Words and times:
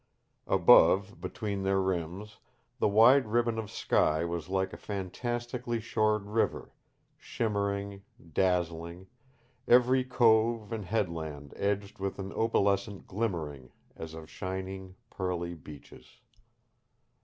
Above, 0.47 1.21
between 1.21 1.61
their 1.61 1.79
rims 1.79 2.39
the 2.79 2.87
wide 2.87 3.27
ribbon 3.27 3.59
of 3.59 3.69
sky 3.69 4.25
was 4.25 4.49
like 4.49 4.73
a 4.73 4.75
fantastically 4.77 5.79
shored 5.79 6.25
river, 6.25 6.73
shimmering, 7.19 8.01
dazzling; 8.33 9.05
every 9.67 10.03
cove 10.03 10.71
and 10.71 10.85
headland 10.85 11.53
edged 11.55 11.99
with 11.99 12.17
an 12.17 12.33
opalescent 12.33 13.05
glimmering 13.05 13.69
as 13.95 14.15
of 14.15 14.27
shining 14.27 14.95
pearly 15.11 15.53
beaches. 15.53 16.17